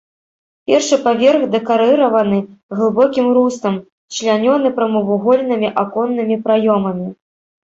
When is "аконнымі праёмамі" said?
5.83-7.07